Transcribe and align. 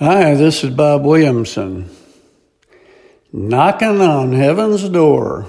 Hi, 0.00 0.36
this 0.36 0.62
is 0.62 0.70
Bob 0.70 1.04
Williamson. 1.04 1.90
Knocking 3.32 4.00
on 4.00 4.32
heaven's 4.32 4.88
door. 4.88 5.46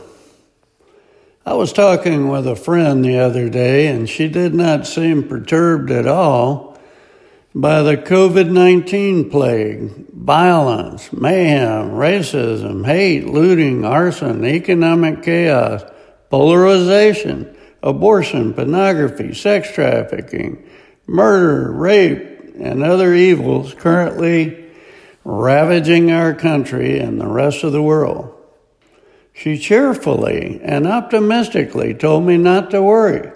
I 1.45 1.53
was 1.53 1.71
talking 1.71 2.29
with 2.29 2.47
a 2.47 2.55
friend 2.55 3.05
the 3.05 3.19
other 3.19 3.47
day, 3.47 3.85
and 3.85 4.09
she 4.09 4.27
did 4.27 4.55
not 4.55 4.87
seem 4.87 5.27
perturbed 5.27 5.91
at 5.91 6.07
all 6.07 6.79
by 7.53 7.83
the 7.83 7.95
COVID 7.95 8.49
19 8.49 9.29
plague, 9.29 9.91
violence, 10.13 11.13
mayhem, 11.13 11.91
racism, 11.91 12.87
hate, 12.87 13.27
looting, 13.27 13.85
arson, 13.85 14.43
economic 14.43 15.21
chaos, 15.21 15.83
polarization, 16.31 17.55
abortion, 17.83 18.55
pornography, 18.55 19.31
sex 19.31 19.71
trafficking, 19.71 20.67
murder, 21.05 21.71
rape, 21.71 22.38
and 22.61 22.83
other 22.83 23.13
evils 23.13 23.73
currently 23.73 24.65
ravaging 25.23 26.11
our 26.11 26.33
country 26.33 26.99
and 26.99 27.19
the 27.19 27.27
rest 27.27 27.63
of 27.63 27.71
the 27.71 27.81
world. 27.81 28.35
She 29.33 29.57
cheerfully 29.57 30.59
and 30.63 30.87
optimistically 30.87 31.93
told 31.93 32.25
me 32.25 32.37
not 32.37 32.71
to 32.71 32.81
worry 32.81 33.31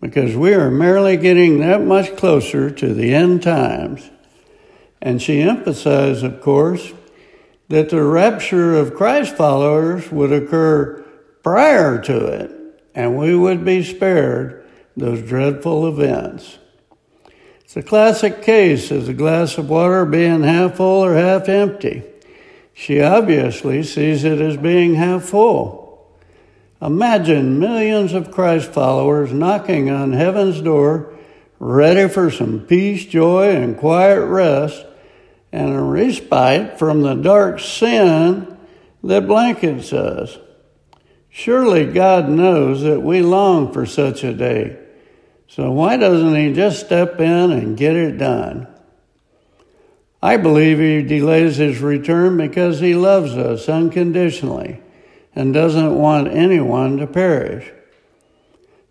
because 0.00 0.34
we 0.34 0.52
are 0.52 0.70
merely 0.70 1.16
getting 1.16 1.60
that 1.60 1.80
much 1.80 2.16
closer 2.16 2.70
to 2.70 2.92
the 2.92 3.14
end 3.14 3.42
times. 3.42 4.10
And 5.00 5.22
she 5.22 5.40
emphasized, 5.40 6.24
of 6.24 6.40
course, 6.40 6.92
that 7.68 7.88
the 7.88 8.02
rapture 8.02 8.76
of 8.76 8.94
Christ 8.94 9.36
followers 9.36 10.10
would 10.10 10.32
occur 10.32 11.02
prior 11.42 12.00
to 12.02 12.26
it, 12.26 12.50
and 12.94 13.16
we 13.16 13.34
would 13.34 13.64
be 13.64 13.82
spared 13.82 14.66
those 14.96 15.22
dreadful 15.22 15.88
events. 15.88 16.58
It's 17.72 17.86
a 17.86 17.88
classic 17.88 18.42
case 18.42 18.90
of 18.90 19.06
the 19.06 19.14
glass 19.14 19.56
of 19.56 19.70
water 19.70 20.04
being 20.04 20.42
half 20.42 20.76
full 20.76 21.02
or 21.02 21.14
half 21.14 21.48
empty. 21.48 22.02
She 22.74 23.00
obviously 23.00 23.82
sees 23.82 24.24
it 24.24 24.42
as 24.42 24.58
being 24.58 24.96
half 24.96 25.24
full. 25.24 26.06
Imagine 26.82 27.58
millions 27.58 28.12
of 28.12 28.30
Christ 28.30 28.70
followers 28.70 29.32
knocking 29.32 29.88
on 29.88 30.12
heaven's 30.12 30.60
door, 30.60 31.14
ready 31.58 32.10
for 32.10 32.30
some 32.30 32.60
peace, 32.60 33.06
joy, 33.06 33.56
and 33.56 33.78
quiet 33.78 34.26
rest, 34.26 34.84
and 35.50 35.74
a 35.74 35.80
respite 35.80 36.78
from 36.78 37.00
the 37.00 37.14
dark 37.14 37.58
sin 37.58 38.54
that 39.02 39.26
blankets 39.26 39.94
us. 39.94 40.36
Surely 41.30 41.90
God 41.90 42.28
knows 42.28 42.82
that 42.82 43.00
we 43.00 43.22
long 43.22 43.72
for 43.72 43.86
such 43.86 44.24
a 44.24 44.34
day. 44.34 44.81
So 45.48 45.70
why 45.70 45.96
doesn't 45.96 46.34
He 46.34 46.52
just 46.52 46.84
step 46.84 47.20
in 47.20 47.52
and 47.52 47.76
get 47.76 47.96
it 47.96 48.18
done? 48.18 48.66
I 50.22 50.36
believe 50.36 50.78
He 50.78 51.02
delays 51.02 51.56
His 51.56 51.80
return 51.80 52.36
because 52.36 52.80
He 52.80 52.94
loves 52.94 53.36
us 53.36 53.68
unconditionally 53.68 54.80
and 55.34 55.54
doesn't 55.54 55.94
want 55.94 56.28
anyone 56.28 56.98
to 56.98 57.06
perish. 57.06 57.70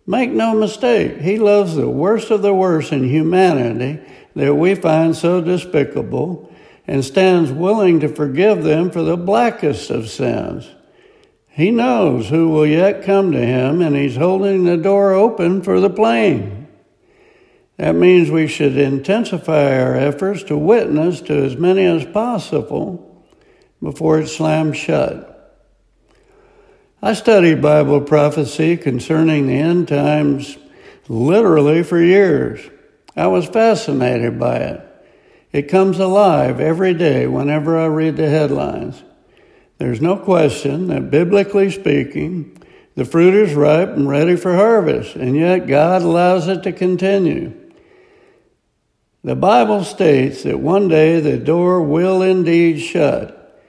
Make 0.06 0.30
no 0.30 0.54
mistake, 0.54 1.18
he 1.18 1.38
loves 1.38 1.76
the 1.76 1.88
worst 1.88 2.30
of 2.30 2.42
the 2.42 2.54
worst 2.54 2.92
in 2.92 3.04
humanity 3.04 4.00
that 4.34 4.54
we 4.54 4.74
find 4.74 5.14
so 5.14 5.40
despicable 5.40 6.52
and 6.86 7.04
stands 7.04 7.52
willing 7.52 8.00
to 8.00 8.08
forgive 8.08 8.64
them 8.64 8.90
for 8.90 9.02
the 9.02 9.16
blackest 9.16 9.90
of 9.90 10.08
sins. 10.08 10.68
He 11.54 11.70
knows 11.70 12.30
who 12.30 12.48
will 12.48 12.66
yet 12.66 13.04
come 13.04 13.32
to 13.32 13.44
him, 13.44 13.82
and 13.82 13.94
he's 13.94 14.16
holding 14.16 14.64
the 14.64 14.78
door 14.78 15.12
open 15.12 15.62
for 15.62 15.80
the 15.80 15.90
plane. 15.90 16.66
That 17.76 17.94
means 17.94 18.30
we 18.30 18.46
should 18.46 18.76
intensify 18.76 19.78
our 19.80 19.94
efforts 19.94 20.42
to 20.44 20.56
witness 20.56 21.20
to 21.22 21.34
as 21.44 21.56
many 21.56 21.84
as 21.84 22.04
possible 22.06 23.26
before 23.82 24.20
it 24.20 24.28
slams 24.28 24.76
shut. 24.76 25.28
I 27.02 27.14
studied 27.14 27.60
Bible 27.60 28.00
prophecy 28.00 28.76
concerning 28.76 29.46
the 29.46 29.58
end 29.58 29.88
times 29.88 30.56
literally 31.08 31.82
for 31.82 32.00
years. 32.00 32.60
I 33.16 33.26
was 33.26 33.46
fascinated 33.46 34.38
by 34.38 34.58
it. 34.58 34.80
It 35.50 35.62
comes 35.62 35.98
alive 35.98 36.60
every 36.60 36.94
day 36.94 37.26
whenever 37.26 37.78
I 37.78 37.86
read 37.86 38.16
the 38.16 38.28
headlines. 38.28 39.02
There's 39.82 40.00
no 40.00 40.16
question 40.16 40.86
that, 40.86 41.10
biblically 41.10 41.68
speaking, 41.68 42.56
the 42.94 43.04
fruit 43.04 43.34
is 43.34 43.52
ripe 43.54 43.88
and 43.88 44.08
ready 44.08 44.36
for 44.36 44.54
harvest, 44.54 45.16
and 45.16 45.34
yet 45.34 45.66
God 45.66 46.02
allows 46.02 46.46
it 46.46 46.62
to 46.62 46.70
continue. 46.70 47.52
The 49.24 49.34
Bible 49.34 49.82
states 49.82 50.44
that 50.44 50.60
one 50.60 50.86
day 50.86 51.18
the 51.18 51.36
door 51.36 51.82
will 51.82 52.22
indeed 52.22 52.78
shut, 52.78 53.60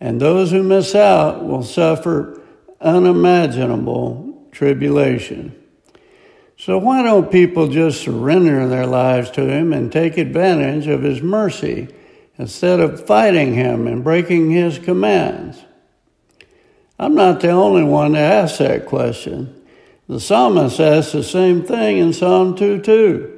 and 0.00 0.18
those 0.18 0.52
who 0.52 0.62
miss 0.62 0.94
out 0.94 1.44
will 1.44 1.62
suffer 1.62 2.40
unimaginable 2.80 4.48
tribulation. 4.50 5.54
So, 6.56 6.78
why 6.78 7.02
don't 7.02 7.30
people 7.30 7.68
just 7.68 8.00
surrender 8.00 8.66
their 8.66 8.86
lives 8.86 9.30
to 9.32 9.42
Him 9.42 9.74
and 9.74 9.92
take 9.92 10.16
advantage 10.16 10.86
of 10.86 11.02
His 11.02 11.20
mercy 11.20 11.88
instead 12.38 12.80
of 12.80 13.06
fighting 13.06 13.54
Him 13.54 13.86
and 13.86 14.04
breaking 14.04 14.50
His 14.50 14.78
commands? 14.78 15.62
I'm 16.98 17.14
not 17.14 17.40
the 17.40 17.50
only 17.50 17.84
one 17.84 18.12
to 18.12 18.18
ask 18.18 18.58
that 18.58 18.86
question. 18.86 19.54
The 20.08 20.20
psalmist 20.20 20.80
asked 20.80 21.12
the 21.12 21.22
same 21.22 21.62
thing 21.62 21.98
in 21.98 22.12
Psalm 22.12 22.56
2 22.56 22.80
2. 22.80 23.34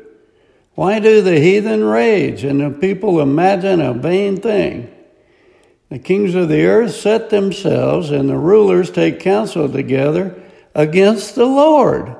Why 0.74 1.00
do 1.00 1.20
the 1.20 1.40
heathen 1.40 1.84
rage 1.84 2.44
and 2.44 2.60
the 2.60 2.70
people 2.70 3.20
imagine 3.20 3.80
a 3.80 3.92
vain 3.92 4.40
thing? 4.40 4.94
The 5.88 5.98
kings 5.98 6.36
of 6.36 6.48
the 6.48 6.64
earth 6.66 6.94
set 6.94 7.30
themselves, 7.30 8.10
and 8.10 8.28
the 8.28 8.36
rulers 8.36 8.90
take 8.90 9.18
counsel 9.18 9.68
together 9.68 10.40
against 10.72 11.34
the 11.34 11.46
Lord 11.46 12.14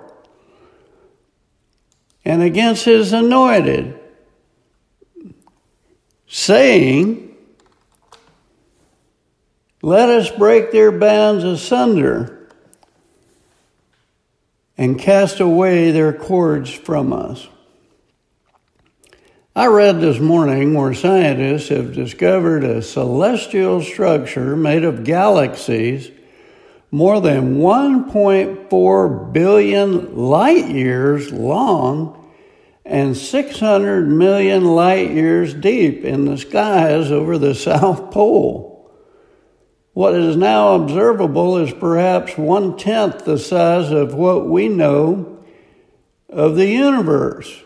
and 2.25 2.43
against 2.43 2.85
his 2.85 3.13
anointed, 3.13 3.99
saying, 6.31 7.37
Let 9.83 10.09
us 10.09 10.31
break 10.31 10.71
their 10.71 10.93
bands 10.93 11.45
asunder 11.45 12.49
and 14.79 14.99
cast 14.99 15.41
away 15.41 15.91
their 15.91 16.13
cords 16.13 16.73
from 16.73 17.13
us. 17.13 17.47
I 19.55 19.67
read 19.67 20.01
this 20.01 20.21
morning 20.21 20.75
where 20.75 20.95
scientists 20.95 21.69
have 21.69 21.93
discovered 21.93 22.63
a 22.63 22.81
celestial 22.81 23.83
structure 23.83 24.57
made 24.57 24.85
of 24.85 25.03
galaxies 25.03 26.11
more 26.93 27.21
than 27.21 27.57
1.4 27.57 29.33
billion 29.33 30.17
light 30.17 30.69
years 30.69 31.33
long 31.33 32.20
and 32.85 33.17
600 33.17 34.09
million 34.09 34.65
light 34.65 35.11
years 35.11 35.55
deep 35.55 36.05
in 36.05 36.25
the 36.25 36.39
skies 36.39 37.11
over 37.11 37.39
the 37.39 37.55
South 37.57 38.11
Pole. 38.11 38.71
What 39.93 40.15
is 40.15 40.37
now 40.37 40.77
observable 40.77 41.59
is 41.59 41.73
perhaps 41.73 42.39
one 42.39 42.77
tenth 42.77 43.25
the 43.25 43.39
size 43.39 43.91
of 43.91 44.15
what 44.15 44.49
we 44.49 44.69
know 44.69 45.41
of 46.29 46.57
the 46.57 46.69
universe. 46.69 47.63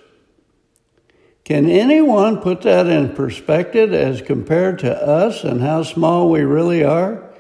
Can 1.44 1.68
anyone 1.68 2.40
put 2.40 2.62
that 2.62 2.86
in 2.86 3.14
perspective 3.14 3.92
as 3.92 4.22
compared 4.22 4.78
to 4.78 4.96
us 4.96 5.44
and 5.44 5.60
how 5.60 5.82
small 5.82 6.30
we 6.30 6.40
really 6.40 6.82
are? 6.82 7.30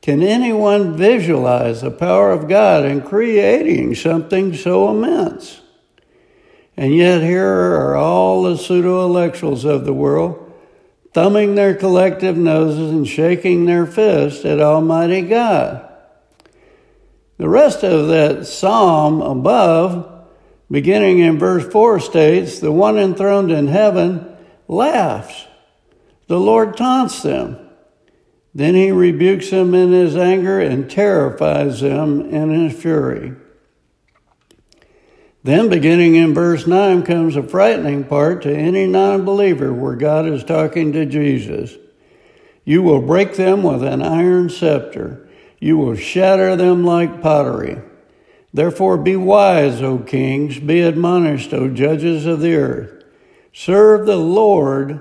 Can 0.00 0.22
anyone 0.22 0.96
visualize 0.96 1.80
the 1.80 1.90
power 1.90 2.30
of 2.30 2.48
God 2.48 2.84
in 2.84 3.02
creating 3.02 3.96
something 3.96 4.54
so 4.54 4.90
immense? 4.90 5.61
And 6.76 6.94
yet, 6.94 7.22
here 7.22 7.46
are 7.46 7.96
all 7.96 8.42
the 8.42 8.56
pseudo 8.56 9.04
intellectuals 9.04 9.64
of 9.64 9.84
the 9.84 9.92
world 9.92 10.42
thumbing 11.12 11.54
their 11.54 11.74
collective 11.74 12.36
noses 12.36 12.90
and 12.90 13.06
shaking 13.06 13.66
their 13.66 13.86
fists 13.86 14.44
at 14.44 14.60
Almighty 14.60 15.22
God. 15.22 15.88
The 17.38 17.48
rest 17.48 17.82
of 17.82 18.08
that 18.08 18.46
psalm 18.46 19.20
above 19.20 20.08
beginning 20.70 21.18
in 21.18 21.38
verse 21.38 21.70
4 21.70 22.00
states, 22.00 22.60
The 22.60 22.72
one 22.72 22.98
enthroned 22.98 23.50
in 23.50 23.68
heaven 23.68 24.36
laughs. 24.68 25.46
The 26.28 26.40
Lord 26.40 26.76
taunts 26.76 27.22
them. 27.22 27.58
Then 28.54 28.74
he 28.74 28.90
rebukes 28.90 29.50
them 29.50 29.74
in 29.74 29.92
his 29.92 30.16
anger 30.16 30.60
and 30.60 30.90
terrifies 30.90 31.80
them 31.80 32.22
in 32.30 32.50
his 32.50 32.80
fury. 32.80 33.34
Then, 35.44 35.68
beginning 35.68 36.14
in 36.14 36.34
verse 36.34 36.66
9, 36.66 37.02
comes 37.02 37.34
a 37.34 37.42
frightening 37.42 38.04
part 38.04 38.42
to 38.42 38.56
any 38.56 38.86
non 38.86 39.24
believer 39.24 39.72
where 39.72 39.96
God 39.96 40.26
is 40.26 40.44
talking 40.44 40.92
to 40.92 41.04
Jesus. 41.04 41.76
You 42.64 42.82
will 42.82 43.02
break 43.02 43.34
them 43.34 43.62
with 43.62 43.82
an 43.82 44.02
iron 44.02 44.50
scepter, 44.50 45.28
you 45.58 45.76
will 45.76 45.96
shatter 45.96 46.54
them 46.54 46.84
like 46.84 47.20
pottery. 47.20 47.80
Therefore 48.54 48.98
be 48.98 49.16
wise, 49.16 49.82
O 49.82 49.98
kings, 49.98 50.60
be 50.60 50.80
admonished, 50.80 51.52
O 51.54 51.68
judges 51.68 52.26
of 52.26 52.40
the 52.40 52.54
earth. 52.54 53.04
Serve 53.52 54.06
the 54.06 54.16
Lord 54.16 55.00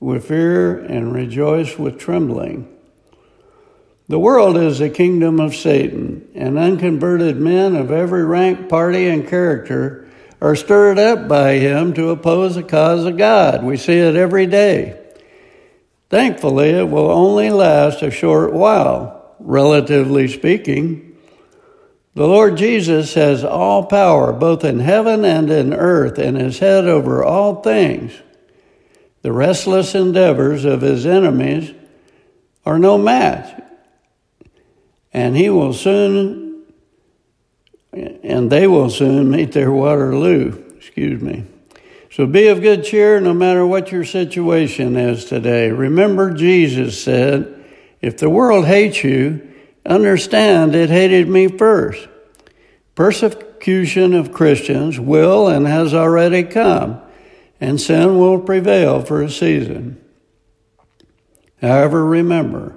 with 0.00 0.28
fear 0.28 0.78
and 0.78 1.12
rejoice 1.12 1.78
with 1.78 1.98
trembling. 1.98 2.73
The 4.06 4.18
world 4.18 4.58
is 4.58 4.82
a 4.82 4.90
kingdom 4.90 5.40
of 5.40 5.56
Satan, 5.56 6.28
and 6.34 6.58
unconverted 6.58 7.38
men 7.38 7.74
of 7.74 7.90
every 7.90 8.22
rank, 8.22 8.68
party, 8.68 9.06
and 9.08 9.26
character 9.26 10.06
are 10.42 10.54
stirred 10.54 10.98
up 10.98 11.26
by 11.26 11.54
him 11.54 11.94
to 11.94 12.10
oppose 12.10 12.54
the 12.54 12.62
cause 12.62 13.06
of 13.06 13.16
God. 13.16 13.64
We 13.64 13.78
see 13.78 13.96
it 13.96 14.14
every 14.14 14.44
day. 14.44 15.00
Thankfully, 16.10 16.68
it 16.68 16.90
will 16.90 17.10
only 17.10 17.48
last 17.48 18.02
a 18.02 18.10
short 18.10 18.52
while, 18.52 19.36
relatively 19.38 20.28
speaking. 20.28 21.16
The 22.14 22.28
Lord 22.28 22.58
Jesus 22.58 23.14
has 23.14 23.42
all 23.42 23.86
power, 23.86 24.34
both 24.34 24.64
in 24.64 24.80
heaven 24.80 25.24
and 25.24 25.50
in 25.50 25.72
earth, 25.72 26.18
and 26.18 26.36
is 26.36 26.58
head 26.58 26.84
over 26.84 27.24
all 27.24 27.62
things. 27.62 28.12
The 29.22 29.32
restless 29.32 29.94
endeavors 29.94 30.66
of 30.66 30.82
his 30.82 31.06
enemies 31.06 31.72
are 32.66 32.78
no 32.78 32.98
match 32.98 33.63
and 35.14 35.36
he 35.36 35.48
will 35.48 35.72
soon, 35.72 36.64
and 37.92 38.50
they 38.50 38.66
will 38.66 38.90
soon 38.90 39.30
meet 39.30 39.52
their 39.52 39.70
Waterloo. 39.70 40.62
Excuse 40.76 41.22
me. 41.22 41.44
So 42.10 42.26
be 42.26 42.48
of 42.48 42.60
good 42.60 42.84
cheer 42.84 43.20
no 43.20 43.32
matter 43.32 43.64
what 43.66 43.92
your 43.92 44.04
situation 44.04 44.96
is 44.96 45.24
today. 45.24 45.70
Remember, 45.70 46.32
Jesus 46.32 47.02
said, 47.02 47.64
If 48.00 48.18
the 48.18 48.28
world 48.28 48.66
hates 48.66 49.02
you, 49.04 49.52
understand 49.86 50.74
it 50.74 50.90
hated 50.90 51.28
me 51.28 51.46
first. 51.46 52.08
Persecution 52.94 54.14
of 54.14 54.32
Christians 54.32 54.98
will 54.98 55.48
and 55.48 55.66
has 55.66 55.94
already 55.94 56.42
come, 56.42 57.00
and 57.60 57.80
sin 57.80 58.18
will 58.18 58.40
prevail 58.40 59.00
for 59.00 59.22
a 59.22 59.30
season. 59.30 60.00
However, 61.60 62.04
remember, 62.04 62.76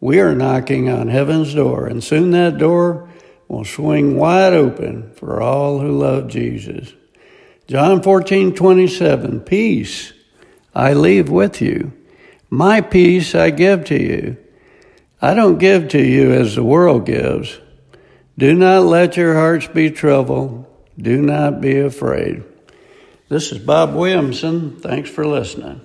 we 0.00 0.20
are 0.20 0.34
knocking 0.34 0.88
on 0.88 1.08
heaven's 1.08 1.54
door, 1.54 1.86
and 1.86 2.02
soon 2.02 2.30
that 2.30 2.58
door 2.58 3.08
will 3.48 3.64
swing 3.64 4.16
wide 4.16 4.54
open 4.54 5.12
for 5.14 5.42
all 5.42 5.80
who 5.80 5.98
love 5.98 6.28
Jesus. 6.28 6.92
John 7.66 8.02
14, 8.02 8.54
27, 8.54 9.40
Peace 9.40 10.12
I 10.74 10.92
leave 10.94 11.28
with 11.28 11.60
you. 11.60 11.92
My 12.48 12.80
peace 12.80 13.34
I 13.34 13.50
give 13.50 13.84
to 13.86 14.00
you. 14.00 14.36
I 15.20 15.34
don't 15.34 15.58
give 15.58 15.88
to 15.88 16.02
you 16.02 16.32
as 16.32 16.54
the 16.54 16.64
world 16.64 17.06
gives. 17.06 17.58
Do 18.38 18.54
not 18.54 18.84
let 18.84 19.16
your 19.16 19.34
hearts 19.34 19.66
be 19.66 19.90
troubled. 19.90 20.66
Do 20.96 21.20
not 21.20 21.60
be 21.60 21.78
afraid. 21.78 22.42
This 23.28 23.52
is 23.52 23.58
Bob 23.58 23.94
Williamson. 23.94 24.80
Thanks 24.80 25.10
for 25.10 25.26
listening. 25.26 25.82